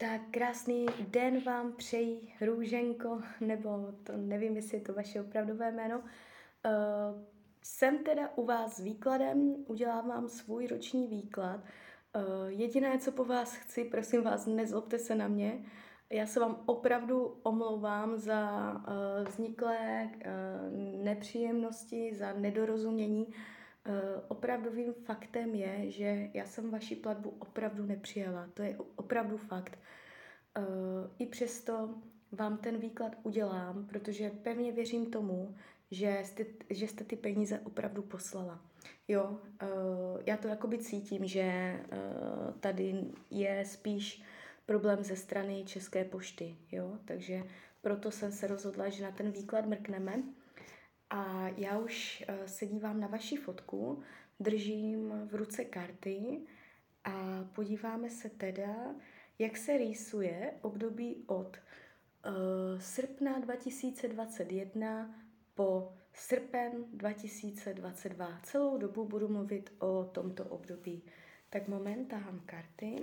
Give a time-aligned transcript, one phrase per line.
[0.00, 5.98] Tak krásný den vám přeji, Růženko, nebo to nevím, jestli je to vaše opravdové jméno.
[5.98, 6.04] Uh,
[7.62, 11.60] jsem teda u vás s výkladem, udělám vám svůj roční výklad.
[11.60, 15.64] Uh, jediné, co po vás chci, prosím vás, nezlobte se na mě.
[16.10, 20.10] Já se vám opravdu omlouvám za uh, vzniklé
[21.02, 23.34] nepříjemnosti, za nedorozumění.
[23.88, 23.94] Uh,
[24.28, 28.48] opravdovým faktem je, že já jsem vaši platbu opravdu nepřijala.
[28.54, 29.78] To je opravdu fakt.
[30.58, 30.64] Uh,
[31.18, 31.94] I přesto
[32.32, 35.54] vám ten výklad udělám, protože pevně věřím tomu,
[35.90, 38.60] že jste, že jste ty peníze opravdu poslala.
[39.08, 39.24] Jo,
[39.62, 39.68] uh,
[40.26, 41.76] já to jakoby cítím, že
[42.60, 44.22] tady je spíš
[44.66, 47.42] problém ze strany České pošty, jo, takže
[47.80, 50.22] proto jsem se rozhodla, že na ten výklad mrkneme.
[51.10, 54.02] A já už uh, se dívám na vaši fotku,
[54.40, 56.40] držím v ruce karty
[57.04, 58.94] a podíváme se teda,
[59.38, 65.14] jak se rýsuje období od uh, srpna 2021
[65.54, 68.40] po srpen 2022.
[68.42, 71.02] Celou dobu budu mluvit o tomto období.
[71.50, 72.96] Tak moment, tahám karty.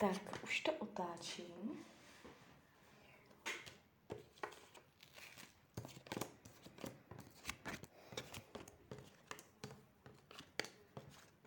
[0.00, 1.84] Tak, už to otáčím.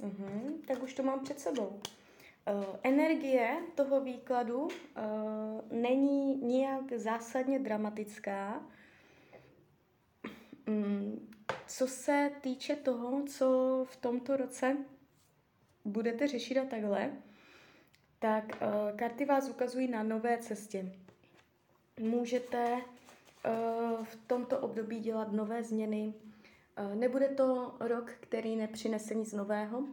[0.01, 1.67] Mhm, tak už to mám před sebou.
[1.67, 4.71] Uh, energie toho výkladu uh,
[5.71, 8.65] není nijak zásadně dramatická.
[10.67, 11.29] Um,
[11.67, 13.47] co se týče toho, co
[13.89, 14.77] v tomto roce
[15.85, 17.11] budete řešit a takhle,
[18.23, 20.91] tak uh, karty vás ukazují na nové cestě.
[21.99, 26.13] Můžete uh, v tomto období dělat nové změny.
[26.79, 29.83] Uh, nebude to rok, který nepřinese nic nového.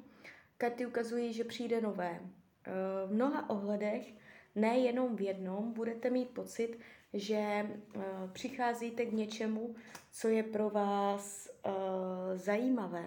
[0.59, 2.21] Karty ukazují, že přijde nové.
[2.21, 4.15] Uh, v mnoha ohledech,
[4.55, 6.79] nejenom v jednom, budete mít pocit,
[7.13, 8.03] že uh,
[8.33, 9.75] přicházíte k něčemu,
[10.13, 11.73] co je pro vás uh,
[12.35, 13.07] zajímavé.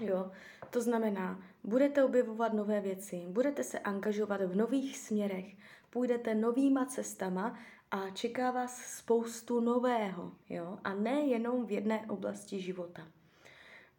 [0.00, 0.30] Jo,
[0.70, 5.56] to znamená, budete objevovat nové věci, budete se angažovat v nových směrech,
[5.90, 7.58] půjdete novýma cestama
[7.90, 13.02] a čeká vás spoustu nového, jo, a ne jenom v jedné oblasti života.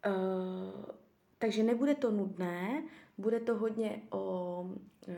[0.06, 0.84] Uh,
[1.38, 2.82] takže nebude to nudné,
[3.18, 4.60] bude to hodně o
[5.08, 5.14] uh,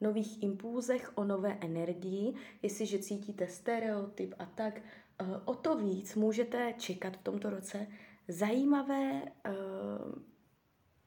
[0.00, 2.34] nových impulzech, o nové energii.
[2.62, 4.80] Jestliže cítíte stereotyp a tak,
[5.20, 7.86] uh, o to víc můžete čekat v tomto roce
[8.28, 9.52] zajímavé, uh,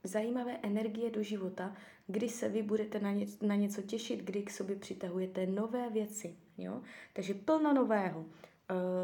[0.04, 1.76] zajímavé energie do života,
[2.08, 6.36] kdy se vy budete na, ně, na něco těšit, kdy k sobě přitahujete nové věci.
[6.58, 6.82] Jo?
[7.14, 8.20] Takže plno nového.
[8.20, 8.28] Uh,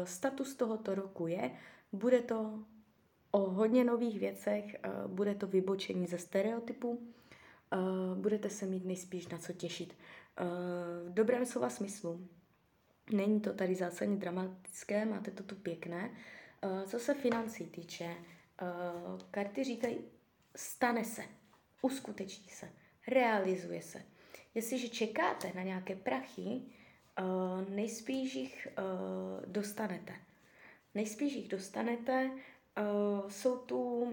[0.04, 1.50] status tohoto roku je,
[1.92, 2.64] bude to
[3.30, 6.98] o hodně nových věcech, uh, bude to vybočení ze stereotypu, uh,
[8.14, 9.94] budete se mít nejspíš na co těšit.
[10.40, 12.26] Uh, v dobrém slova smyslu.
[13.12, 16.10] Není to tady zásadně dramatické, máte to tu pěkné,
[16.62, 18.66] Eh, co se financí týče, eh,
[19.30, 19.98] karty říkají,
[20.56, 21.22] stane se,
[21.82, 22.68] uskuteční se,
[23.08, 24.02] realizuje se.
[24.54, 26.62] Jestliže čekáte na nějaké prachy,
[27.18, 27.22] eh,
[27.68, 28.68] nejspíš jich
[29.46, 30.12] dostanete.
[30.94, 32.30] Nejspíš jich dostanete,
[33.28, 34.12] jsou tu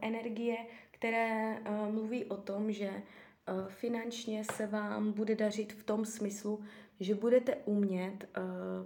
[0.00, 0.56] energie,
[0.90, 1.60] které
[1.90, 3.02] mluví o tom, že
[3.68, 6.64] finančně se vám bude dařit v tom smyslu,
[7.00, 8.28] že budete umět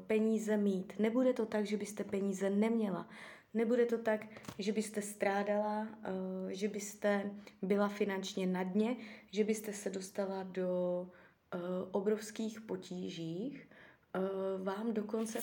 [0.06, 0.93] peníze mít.
[0.99, 3.09] Nebude to tak, že byste peníze neměla.
[3.54, 4.26] Nebude to tak,
[4.59, 7.31] že byste strádala, uh, že byste
[7.62, 8.97] byla finančně na dně,
[9.31, 11.00] že byste se dostala do
[11.54, 11.60] uh,
[11.91, 13.69] obrovských potížích.
[14.16, 15.38] Uh, vám dokonce,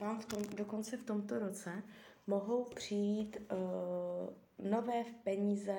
[0.00, 1.82] vám v tom, dokonce v tomto roce
[2.26, 3.36] mohou přijít
[4.58, 5.76] nové peníze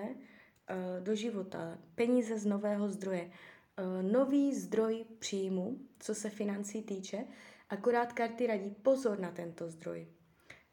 [1.00, 3.32] do života, peníze z nového zdroje.
[3.78, 7.26] Eh, nový zdroj příjmu, co se financí týče,
[7.70, 10.08] akorát karty radí pozor na tento zdroj.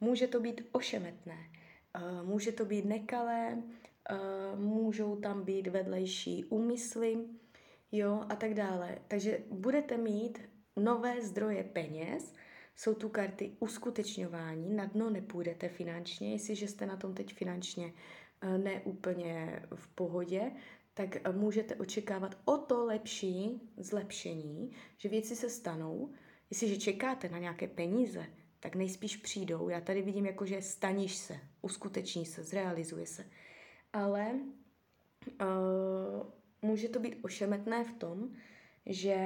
[0.01, 1.39] Může to být ošemetné,
[1.95, 3.63] eh, může to být nekalé,
[4.11, 4.17] eh,
[4.57, 7.19] můžou tam být vedlejší úmysly,
[7.93, 8.99] jo, a tak dále.
[9.09, 10.39] Takže budete mít
[10.77, 12.35] nové zdroje peněz,
[12.77, 17.93] jsou tu karty uskutečňování, na dno nepůjdete finančně, jestliže jste na tom teď finančně
[18.43, 20.53] neúplně v pohodě,
[20.95, 26.13] tak eh, můžete očekávat o to lepší zlepšení, že věci se stanou.
[26.51, 28.27] Jestliže čekáte na nějaké peníze,
[28.61, 29.69] tak nejspíš přijdou.
[29.69, 33.25] Já tady vidím jako, že staníš se, uskuteční se, zrealizuje se.
[33.93, 34.31] ale
[35.41, 36.27] uh,
[36.63, 38.31] může to být ošemetné v tom,
[38.87, 39.17] že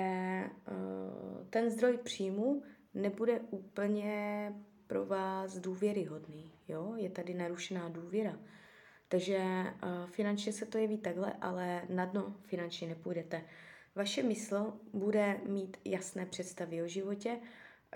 [0.71, 2.63] uh, ten zdroj příjmu
[2.95, 4.53] nebude úplně
[4.87, 6.53] pro vás důvěryhodný.
[6.69, 6.95] Jo?
[6.97, 8.39] Je tady narušená důvěra.
[9.09, 13.45] Takže uh, finančně se to jeví takhle, ale na dno finančně nepůjdete.
[13.95, 17.41] Vaše mysl bude mít jasné představy o životě,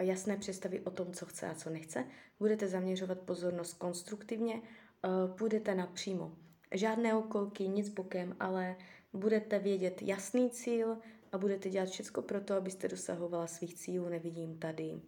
[0.03, 2.05] jasné představy o tom, co chce a co nechce.
[2.39, 6.33] Budete zaměřovat pozornost konstruktivně, uh, půjdete napřímo.
[6.73, 8.77] Žádné okolky, nic bokem, ale
[9.13, 10.97] budete vědět jasný cíl
[11.33, 14.09] a budete dělat všechno pro to, abyste dosahovala svých cílů.
[14.09, 15.01] Nevidím tady uh,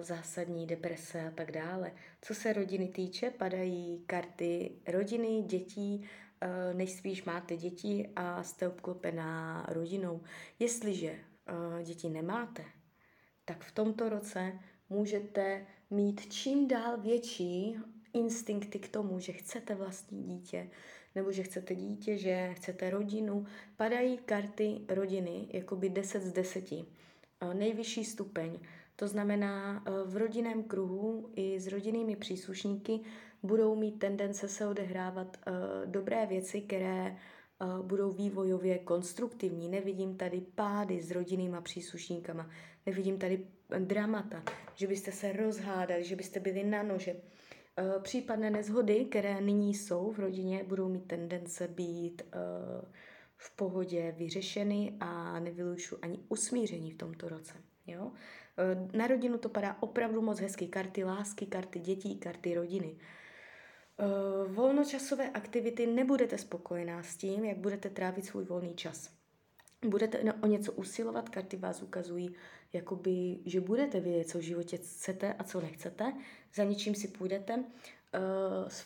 [0.00, 1.92] zásadní deprese a tak dále.
[2.22, 6.08] Co se rodiny týče, padají karty rodiny, dětí,
[6.42, 10.20] uh, nejspíš máte děti a jste obklopená rodinou.
[10.58, 11.18] Jestliže
[11.84, 12.64] děti nemáte,
[13.44, 14.52] tak v tomto roce
[14.90, 17.76] můžete mít čím dál větší
[18.12, 20.70] instinkty k tomu, že chcete vlastní dítě,
[21.14, 23.46] nebo že chcete dítě, že chcete rodinu.
[23.76, 26.64] Padají karty rodiny, jakoby 10 z 10.
[27.52, 28.58] Nejvyšší stupeň.
[28.96, 33.00] To znamená, v rodinném kruhu i s rodinnými příslušníky
[33.42, 35.36] budou mít tendence se odehrávat
[35.84, 37.16] dobré věci, které
[37.82, 39.68] budou vývojově konstruktivní.
[39.68, 42.50] Nevidím tady pády s rodinnýma příslušníkama,
[42.86, 43.46] nevidím tady
[43.78, 44.42] dramata,
[44.74, 47.16] že byste se rozhádali, že byste byli na nože.
[47.76, 52.38] Eh, případné nezhody, které nyní jsou v rodině, budou mít tendence být eh,
[53.36, 57.54] v pohodě vyřešeny a nevylučuji ani usmíření v tomto roce.
[57.86, 58.12] Jo?
[58.58, 60.66] Eh, na rodinu to padá opravdu moc hezky.
[60.66, 62.96] Karty lásky, karty dětí, karty rodiny.
[64.46, 69.21] Volnočasové aktivity nebudete spokojená s tím, jak budete trávit svůj volný čas.
[69.86, 72.34] Budete o něco usilovat, karty vás ukazují,
[72.72, 76.12] jakoby, že budete vědět, co v životě chcete a co nechcete,
[76.54, 77.64] za něčím si půjdete,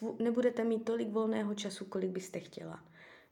[0.03, 2.85] uh, nebudete mít tolik volného času, kolik byste chtěla.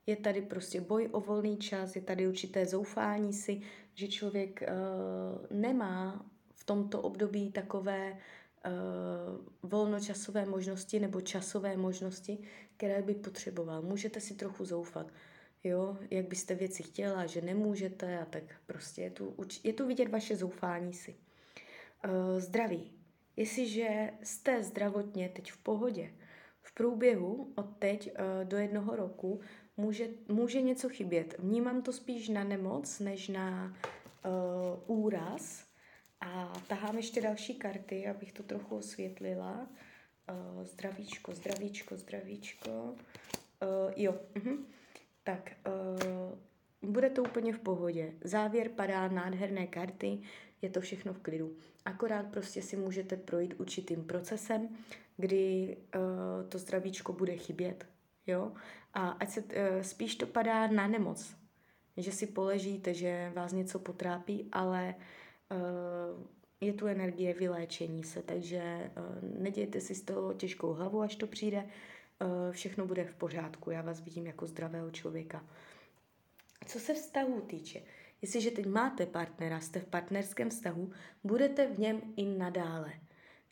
[0.07, 3.61] Je tady prostě boj o volný čas, je tady určité zoufání si,
[3.95, 12.39] že člověk uh, nemá v tomto období takové uh, volnočasové možnosti nebo časové možnosti,
[12.77, 13.83] které by potřeboval.
[13.83, 15.07] Můžete si trochu zoufat
[15.65, 19.35] jo, jak byste věci chtěla, že nemůžete a tak prostě je tu,
[19.65, 21.15] je tu vidět vaše zoufání si.
[22.05, 22.93] Uh, zdraví.
[23.37, 26.15] Jestliže jste zdravotně teď v pohodě,
[26.63, 29.41] v průběhu od teď uh, do jednoho roku
[29.77, 31.35] může, může něco chybět.
[31.39, 33.77] Vnímám to spíš na nemoc, než na
[34.87, 35.65] uh, úraz.
[36.21, 39.69] A tahám ještě další karty, abych to trochu osvětlila.
[40.31, 42.71] Uh, zdravíčko, zdravíčko, zdravíčko.
[42.71, 44.65] Uh, jo, uh-huh
[45.25, 48.13] tak uh, bude to úplně v pohodě.
[48.25, 50.19] Závěr padá, nádherné karty,
[50.63, 51.57] je to všechno v klidu.
[51.85, 54.69] Akorát prostě si můžete projít určitým procesem,
[55.17, 57.87] kdy uh, to zdravíčko bude chybět.
[58.27, 58.53] Jo?
[58.95, 59.49] A ať se, uh,
[59.83, 61.37] spíš to padá na nemoc,
[61.97, 64.95] že si poležíte, že vás něco potrápí, ale
[65.51, 66.25] uh,
[66.61, 71.27] je tu energie vyléčení se, takže uh, nedějte si z toho těžkou hlavu, až to
[71.27, 71.69] přijde, Eh,
[72.51, 75.45] všechno bude v pořádku, já vás vidím jako zdravého člověka.
[76.67, 77.83] Co se vztahu týče,
[78.23, 80.91] jestliže teď máte partnera, jste v partnerském vztahu,
[81.25, 82.93] budete v něm i nadále.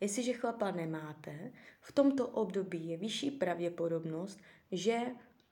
[0.01, 4.41] Jestliže chlapa nemáte, v tomto období je vyšší pravděpodobnost,
[4.73, 4.99] že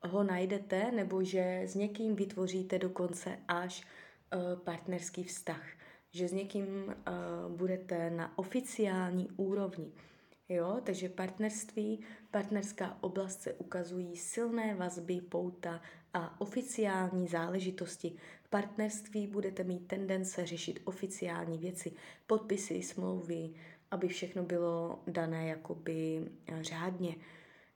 [0.03, 5.67] ho najdete nebo že s někým vytvoříte dokonce až uh, partnerský vztah.
[6.11, 9.93] Že s někým uh, budete na oficiální úrovni.
[10.51, 15.81] Jo, takže partnerství, partnerská oblast se ukazují silné vazby, pouta
[16.15, 18.13] a oficiální záležitosti.
[18.43, 21.93] V partnerství budete mít tendence řešit oficiální věci,
[22.27, 23.51] podpisy, smlouvy,
[23.91, 27.17] aby všechno bylo dané jakoby eh, řádně.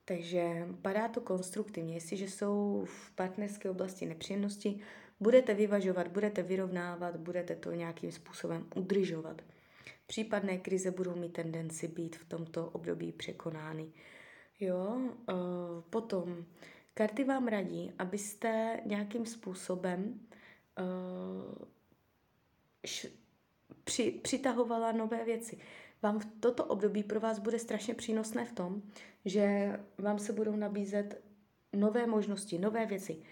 [0.04, 1.95] Takže padá to konstruktivně.
[1.95, 4.81] Jestliže jsou v partnerské oblasti nepříjemnosti,
[5.21, 9.43] budete vyvažovat, budete vyrovnávat, budete to nějakým způsobem udržovat.
[10.06, 13.92] Případné krize budou mít tendenci být v tomto období překonány.
[14.61, 15.37] Jo, uh,
[15.90, 16.44] potom
[16.94, 20.20] karty vám radí, abyste nějakým způsobem
[20.78, 21.64] uh,
[22.87, 23.06] š,
[23.84, 25.58] při, přitahovala nové věci.
[26.02, 28.82] Vám v toto období pro vás bude strašně přínosné v tom,
[29.25, 31.23] že vám se budou nabízet
[31.73, 33.23] nové možnosti, nové věci.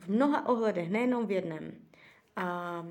[0.00, 1.70] V mnoha ohledech, nejenom v jednom.
[2.36, 2.86] A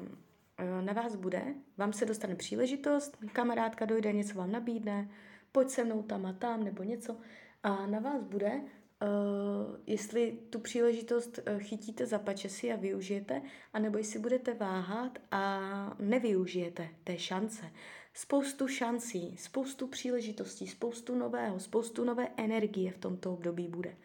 [0.82, 5.10] na vás bude, vám se dostane příležitost, kamarádka dojde, něco vám nabídne,
[5.52, 7.18] pojď se mnou tam a tam nebo něco
[7.64, 13.42] a na vás bude, uh, jestli tu příležitost uh, chytíte za pačesy a využijete,
[13.74, 17.72] anebo jestli budete váhat a nevyužijete té šance.
[18.14, 23.98] Spoustu šancí, spoustu příležitostí, spoustu nového, spoustu nové energie v tomto období bude.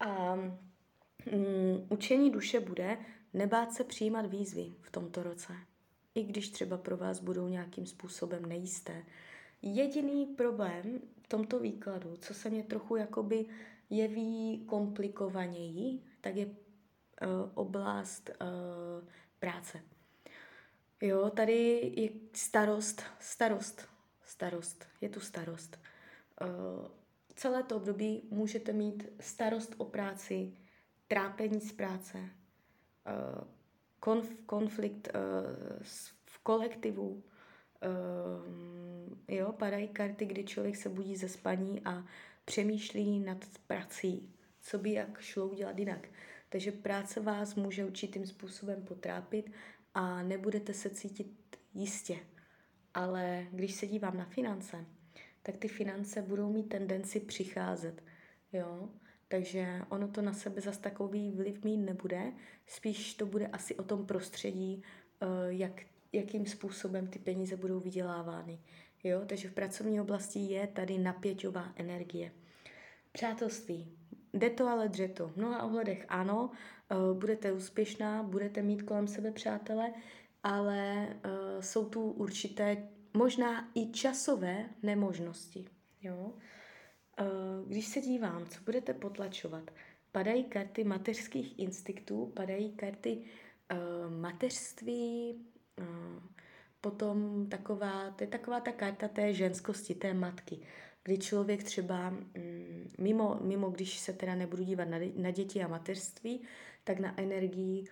[0.00, 2.98] A um, učení duše bude
[3.34, 5.52] nebát se přijímat výzvy v tomto roce.
[6.14, 9.04] I když třeba pro vás budou nějakým způsobem nejisté.
[9.62, 13.46] Jediný problém v tomto výkladu, co se mě trochu jakoby
[13.90, 16.52] jeví komplikovaněji, tak je uh,
[17.54, 19.80] oblast uh, práce.
[21.02, 23.88] Jo, tady je starost, starost,
[24.22, 25.78] starost, je tu starost.
[26.40, 26.86] Uh,
[27.34, 30.52] celé to období můžete mít starost o práci,
[31.08, 32.30] trápení z práce,
[34.00, 35.20] konf, konflikt uh,
[36.24, 37.08] v kolektivu.
[37.08, 37.22] Uh,
[39.28, 42.04] jo, padají karty, kdy člověk se budí ze spaní a
[42.44, 46.08] přemýšlí nad prací, co by jak šlo udělat jinak.
[46.48, 49.52] Takže práce vás může určitým způsobem potrápit
[49.94, 52.18] a nebudete se cítit jistě.
[52.94, 54.84] Ale když se dívám na finance,
[55.42, 58.02] tak ty finance budou mít tendenci přicházet.
[58.52, 58.88] Jo?
[59.28, 62.32] Takže ono to na sebe zas takový vliv mít nebude,
[62.66, 64.82] spíš to bude asi o tom prostředí,
[65.20, 68.60] eh, jak, jakým způsobem ty peníze budou vydělávány.
[69.04, 69.22] Jo?
[69.26, 72.32] Takže v pracovní oblasti je tady napěťová energie.
[73.12, 73.98] Přátelství.
[74.32, 75.28] Jde to ale dře to.
[75.28, 76.50] V mnoha ohledech ano,
[76.90, 79.92] eh, budete úspěšná, budete mít kolem sebe přátele,
[80.44, 85.66] ale uh, jsou tu určité možná i časové nemožnosti.
[86.02, 86.32] Jo?
[87.20, 89.70] Uh, když se dívám, co budete potlačovat,
[90.12, 95.34] padají karty mateřských instinktů, padají karty uh, mateřství,
[95.78, 95.86] uh,
[96.80, 100.58] potom taková, to je taková ta karta té ženskosti, té matky,
[101.02, 105.68] kdy člověk třeba, mm, mimo, mimo když se teda nebudu dívat na, na děti a
[105.68, 106.42] mateřství,
[106.84, 107.84] tak na energii,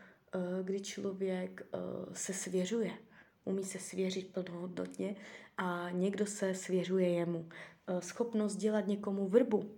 [0.63, 1.67] kdy člověk
[2.13, 2.93] se svěřuje
[3.45, 5.17] umí se svěřit plnohodnotně
[5.57, 7.49] a někdo se svěřuje jemu.
[7.87, 9.71] Eh, schopnost dělat někomu vrbu.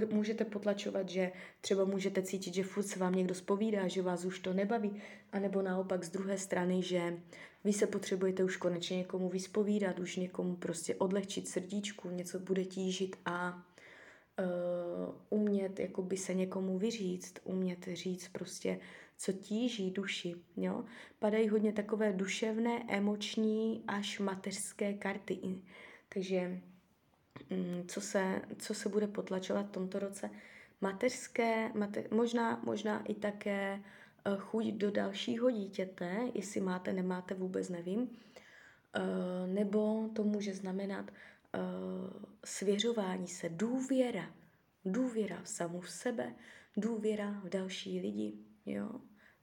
[0.00, 4.24] Eh, můžete potlačovat, že třeba můžete cítit, že furt se vám někdo spovídá, že vás
[4.24, 5.02] už to nebaví,
[5.32, 7.18] anebo naopak z druhé strany, že
[7.64, 13.16] vy se potřebujete už konečně někomu vyspovídat, už někomu prostě odlehčit srdíčku, něco bude tížit
[13.26, 13.62] a
[14.38, 18.80] uh, umět jakoby se někomu vyříct, umět říct prostě
[19.16, 20.34] co tíží duši.
[20.56, 20.84] Jo?
[21.18, 25.38] Padají hodně takové duševné, emoční až mateřské karty.
[26.08, 26.60] Takže
[27.86, 30.30] co se, co se bude potlačovat v tomto roce?
[30.80, 33.82] Mateřské, mate, možná, možná i také
[34.24, 38.10] eh, chuť do dalšího dítěte, jestli máte, nemáte, vůbec nevím.
[38.94, 41.58] Eh, nebo to může znamenat eh,
[42.44, 44.30] svěřování se, důvěra.
[44.84, 46.34] Důvěra v samu v sebe,
[46.76, 48.34] důvěra v další lidi.
[48.66, 48.90] Jo?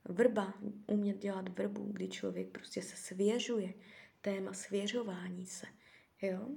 [0.05, 0.53] Vrba,
[0.87, 3.73] umět dělat vrbu, kdy člověk prostě se svěřuje,
[4.21, 5.67] téma svěřování se.
[6.21, 6.49] Jo?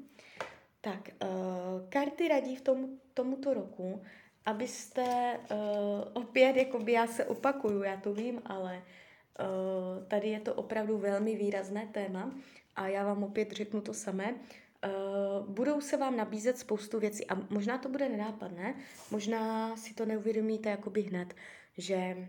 [0.81, 4.03] Tak, uh, karty radí v tom, tomuto roku,
[4.47, 5.59] abyste uh,
[6.13, 11.37] opět, jakoby já se opakuju, já to vím, ale uh, tady je to opravdu velmi
[11.37, 12.35] výrazné téma
[12.77, 14.35] a já vám opět řeknu to samé.
[14.35, 18.75] Uh, budou se vám nabízet spoustu věcí a možná to bude nenápadné,
[19.11, 21.35] možná si to neuvědomíte jakoby hned,
[21.79, 22.29] že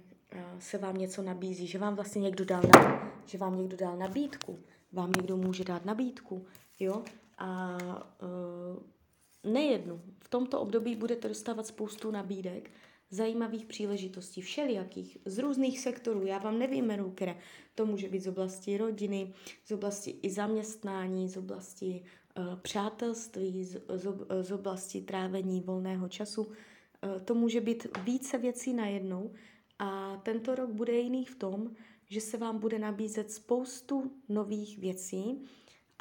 [0.60, 4.60] se vám něco nabízí, že vám vlastně někdo dal, na, že vám někdo dal nabídku,
[4.92, 6.46] vám někdo může dát nabídku,
[6.80, 7.04] jo,
[7.42, 7.78] a
[9.44, 10.02] uh, nejednu.
[10.20, 12.72] V tomto období budete dostávat spoustu nabídek,
[13.10, 16.26] zajímavých příležitostí, všelijakých, z různých sektorů.
[16.26, 17.38] Já vám nevyjmenuji, které.
[17.76, 19.34] To může být z oblasti rodiny,
[19.66, 22.04] z oblasti i zaměstnání, z oblasti
[22.38, 24.08] uh, přátelství, z, z,
[24.42, 26.44] z oblasti trávení volného času.
[26.44, 26.54] Uh,
[27.26, 29.32] to může být více věcí najednou,
[29.80, 31.72] a tento rok bude jiný v tom,
[32.10, 35.42] že se vám bude nabízet spoustu nových věcí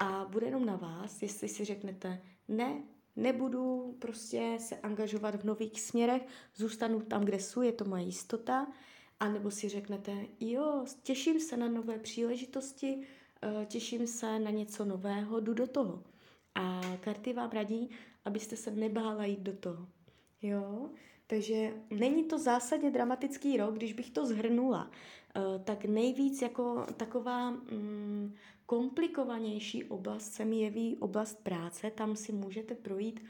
[0.01, 2.83] a bude jenom na vás, jestli si řeknete, ne,
[3.17, 6.23] nebudu prostě se angažovat v nových směrech,
[6.57, 8.67] zůstanu tam, kde jsou, je to moje jistota,
[9.21, 13.03] a nebo si řeknete, jo, těším se na nové příležitosti,
[13.43, 16.03] eh, těším se na něco nového, jdu do toho.
[16.55, 17.91] A karty vám radí,
[18.25, 19.89] abyste se nebála jít do toho.
[20.43, 20.91] Jo?
[21.27, 24.91] Takže není to zásadně dramatický rok, když bych to zhrnula.
[25.37, 28.35] Eh, tak nejvíc jako taková mm,
[28.71, 31.91] komplikovanější oblast se mi jeví oblast práce.
[31.91, 33.21] Tam si můžete projít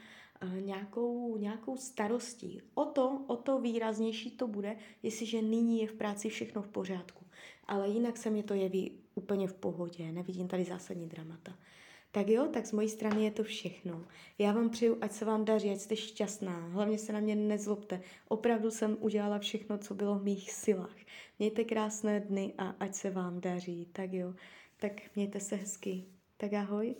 [0.41, 2.61] eh, nějakou, nějakou starostí.
[2.73, 7.25] O to, o to výraznější to bude, jestliže nyní je v práci všechno v pořádku.
[7.67, 10.11] Ale jinak se mi to jeví úplně v pohodě.
[10.11, 11.57] Nevidím tady zásadní dramata.
[12.11, 14.05] Tak jo, tak z mojí strany je to všechno.
[14.37, 16.67] Já vám přeju, ať se vám daří, ať jste šťastná.
[16.67, 18.01] Hlavně se na mě nezlobte.
[18.27, 20.95] Opravdu jsem udělala všechno, co bylo v mých silách.
[21.39, 23.87] Mějte krásné dny a ať se vám daří.
[23.93, 24.33] Tak jo,
[24.81, 26.05] tak mějte se hezky.
[26.37, 26.95] Tak ahoj.